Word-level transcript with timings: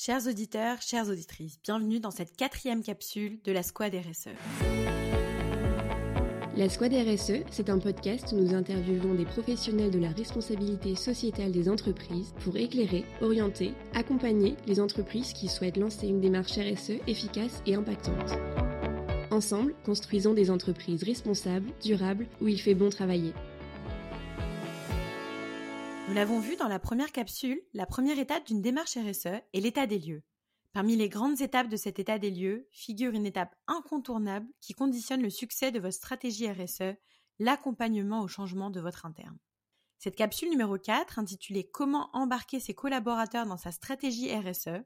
Chers 0.00 0.28
auditeurs, 0.28 0.80
chères 0.80 1.08
auditrices, 1.08 1.58
bienvenue 1.64 1.98
dans 1.98 2.12
cette 2.12 2.36
quatrième 2.36 2.84
capsule 2.84 3.40
de 3.42 3.50
la 3.50 3.64
Squad 3.64 3.92
RSE. 3.92 4.28
La 6.56 6.68
Squad 6.68 6.92
RSE, 6.92 7.42
c'est 7.50 7.68
un 7.68 7.80
podcast 7.80 8.30
où 8.30 8.36
nous 8.36 8.54
interviewons 8.54 9.14
des 9.14 9.24
professionnels 9.24 9.90
de 9.90 9.98
la 9.98 10.10
responsabilité 10.10 10.94
sociétale 10.94 11.50
des 11.50 11.68
entreprises 11.68 12.32
pour 12.44 12.56
éclairer, 12.56 13.06
orienter, 13.20 13.74
accompagner 13.92 14.56
les 14.68 14.78
entreprises 14.78 15.32
qui 15.32 15.48
souhaitent 15.48 15.78
lancer 15.78 16.06
une 16.06 16.20
démarche 16.20 16.52
RSE 16.52 17.00
efficace 17.08 17.60
et 17.66 17.74
impactante. 17.74 18.38
Ensemble, 19.32 19.74
construisons 19.84 20.32
des 20.32 20.52
entreprises 20.52 21.02
responsables, 21.02 21.72
durables, 21.82 22.28
où 22.40 22.46
il 22.46 22.60
fait 22.60 22.74
bon 22.74 22.88
travailler. 22.88 23.32
Nous 26.08 26.14
l'avons 26.14 26.40
vu 26.40 26.56
dans 26.56 26.68
la 26.68 26.78
première 26.78 27.12
capsule, 27.12 27.60
la 27.74 27.84
première 27.84 28.18
étape 28.18 28.46
d'une 28.46 28.62
démarche 28.62 28.96
RSE 28.96 29.26
est 29.26 29.60
l'état 29.60 29.86
des 29.86 29.98
lieux. 29.98 30.22
Parmi 30.72 30.96
les 30.96 31.10
grandes 31.10 31.42
étapes 31.42 31.68
de 31.68 31.76
cet 31.76 31.98
état 31.98 32.18
des 32.18 32.30
lieux 32.30 32.66
figure 32.70 33.12
une 33.12 33.26
étape 33.26 33.54
incontournable 33.66 34.46
qui 34.62 34.72
conditionne 34.72 35.20
le 35.20 35.28
succès 35.28 35.70
de 35.70 35.78
votre 35.78 35.94
stratégie 35.94 36.50
RSE, 36.50 36.96
l'accompagnement 37.38 38.22
au 38.22 38.26
changement 38.26 38.70
de 38.70 38.80
votre 38.80 39.04
interne. 39.04 39.36
Cette 39.98 40.16
capsule 40.16 40.48
numéro 40.48 40.78
4, 40.78 41.18
intitulée 41.18 41.68
Comment 41.68 42.08
embarquer 42.14 42.58
ses 42.58 42.72
collaborateurs 42.72 43.44
dans 43.44 43.58
sa 43.58 43.70
stratégie 43.70 44.34
RSE, 44.34 44.80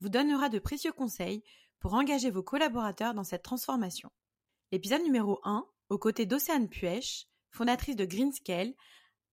vous 0.00 0.08
donnera 0.08 0.48
de 0.48 0.58
précieux 0.58 0.92
conseils 0.92 1.44
pour 1.80 1.92
engager 1.92 2.30
vos 2.30 2.42
collaborateurs 2.42 3.12
dans 3.12 3.24
cette 3.24 3.42
transformation. 3.42 4.10
L'épisode 4.70 5.02
numéro 5.02 5.38
1, 5.44 5.66
aux 5.90 5.98
côtés 5.98 6.24
d'Océane 6.24 6.70
Puech, 6.70 7.28
fondatrice 7.50 7.96
de 7.96 8.06
Greenscale, 8.06 8.72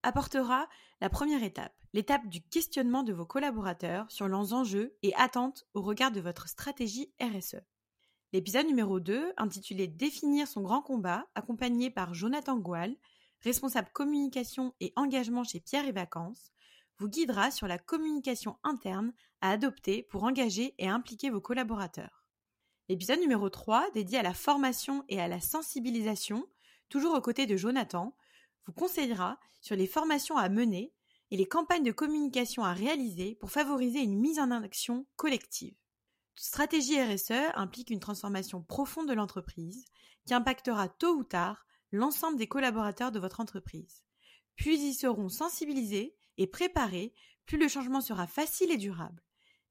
apportera 0.04 0.68
la 1.02 1.10
première 1.10 1.44
étape, 1.44 1.76
l'étape 1.94 2.28
du 2.28 2.42
questionnement 2.42 3.04
de 3.04 3.14
vos 3.14 3.26
collaborateurs 3.26 4.10
sur 4.12 4.28
leurs 4.28 4.54
enjeux 4.54 4.98
et 5.02 5.14
attentes 5.16 5.68
au 5.74 5.82
regard 5.82 6.12
de 6.12 6.22
votre 6.22 6.48
stratégie 6.48 7.14
RSE. 7.22 7.62
L'épisode 8.32 8.68
numéro 8.68 9.00
2, 9.00 9.34
intitulé 9.38 9.88
Définir 9.88 10.48
son 10.48 10.62
grand 10.62 10.82
combat, 10.82 11.28
accompagné 11.36 11.90
par 11.90 12.14
Jonathan 12.14 12.58
Goual, 12.58 12.96
responsable 13.42 13.90
communication 13.92 14.76
et 14.80 14.94
engagement 14.96 15.44
chez 15.44 15.60
Pierre 15.60 15.88
et 15.88 15.92
Vacances, 15.92 16.52
vous 17.00 17.08
guidera 17.08 17.50
sur 17.50 17.68
la 17.68 17.78
communication 17.78 18.58
interne 18.64 19.14
à 19.42 19.52
adopter 19.52 20.04
pour 20.04 20.26
engager 20.26 20.76
et 20.78 20.88
impliquer 20.88 21.30
vos 21.30 21.42
collaborateurs. 21.42 22.26
L'épisode 22.90 23.20
numéro 23.20 23.50
3, 23.50 23.92
dédié 23.94 24.20
à 24.20 24.24
la 24.24 24.34
formation 24.34 25.04
et 25.10 25.22
à 25.22 25.28
la 25.28 25.40
sensibilisation, 25.40 26.46
toujours 26.90 27.16
aux 27.16 27.22
côtés 27.22 27.46
de 27.46 27.56
Jonathan, 27.56 28.16
vous 28.70 28.74
conseillera 28.74 29.40
sur 29.62 29.76
les 29.76 29.88
formations 29.88 30.38
à 30.38 30.48
mener 30.48 30.94
et 31.32 31.38
les 31.38 31.48
campagnes 31.48 31.84
de 31.84 31.92
communication 31.92 32.64
à 32.64 32.72
réaliser 32.72 33.34
pour 33.34 33.50
favoriser 33.50 34.00
une 34.00 34.20
mise 34.20 34.38
en 34.38 34.52
action 34.52 35.08
collective. 35.16 35.74
Toute 36.36 36.46
stratégie 36.46 37.02
RSE 37.02 37.52
implique 37.56 37.90
une 37.90 38.00
transformation 38.00 38.62
profonde 38.62 39.08
de 39.08 39.14
l'entreprise 39.14 39.86
qui 40.28 40.36
impactera 40.36 40.88
tôt 40.88 41.16
ou 41.16 41.24
tard 41.24 41.66
l'ensemble 41.92 42.38
des 42.38 42.46
collaborateurs 42.46 43.12
de 43.12 43.18
votre 43.18 43.40
entreprise. 43.40 44.04
Puis 44.56 44.80
ils 44.80 44.94
seront 44.94 45.30
sensibilisés 45.30 46.16
et 46.38 46.46
préparés, 46.46 47.16
plus 47.48 47.58
le 47.58 47.68
changement 47.68 48.02
sera 48.02 48.28
facile 48.28 48.70
et 48.70 48.78
durable. 48.78 49.24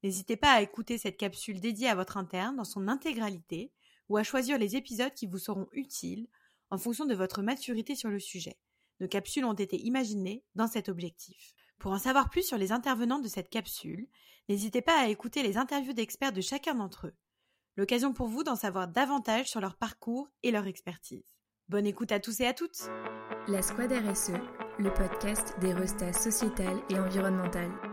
N'hésitez 0.03 0.35
pas 0.35 0.51
à 0.51 0.61
écouter 0.61 0.97
cette 0.97 1.17
capsule 1.17 1.61
dédiée 1.61 1.87
à 1.87 1.95
votre 1.95 2.17
interne 2.17 2.57
dans 2.57 2.65
son 2.65 2.89
intégralité 2.89 3.71
ou 4.09 4.17
à 4.17 4.23
choisir 4.23 4.57
les 4.57 4.75
épisodes 4.75 5.13
qui 5.13 5.25
vous 5.25 5.39
seront 5.39 5.69
utiles 5.71 6.27
en 6.69 6.77
fonction 6.77 7.05
de 7.05 7.15
votre 7.15 7.41
maturité 7.41 7.95
sur 7.95 8.09
le 8.09 8.19
sujet. 8.19 8.57
Nos 8.99 9.07
capsules 9.07 9.45
ont 9.45 9.53
été 9.53 9.79
imaginées 9.79 10.43
dans 10.55 10.67
cet 10.67 10.89
objectif. 10.89 11.53
Pour 11.79 11.91
en 11.91 11.99
savoir 11.99 12.29
plus 12.29 12.43
sur 12.43 12.57
les 12.57 12.71
intervenants 12.71 13.19
de 13.19 13.27
cette 13.27 13.49
capsule, 13.49 14.07
n'hésitez 14.49 14.81
pas 14.81 14.99
à 14.99 15.07
écouter 15.07 15.43
les 15.43 15.57
interviews 15.57 15.93
d'experts 15.93 16.33
de 16.33 16.41
chacun 16.41 16.75
d'entre 16.75 17.07
eux. 17.07 17.15
L'occasion 17.77 18.11
pour 18.11 18.27
vous 18.27 18.43
d'en 18.43 18.57
savoir 18.57 18.89
davantage 18.89 19.49
sur 19.49 19.61
leur 19.61 19.77
parcours 19.77 20.27
et 20.43 20.51
leur 20.51 20.67
expertise. 20.67 21.23
Bonne 21.69 21.85
écoute 21.85 22.11
à 22.11 22.19
tous 22.19 22.41
et 22.41 22.47
à 22.47 22.53
toutes 22.53 22.89
La 23.47 23.61
Squad 23.61 23.91
RSE, 23.91 24.33
le 24.79 24.93
podcast 24.93 25.53
des 25.61 25.71
restats 25.71 26.13
sociétales 26.13 26.81
et 26.89 26.99
environnementales. 26.99 27.88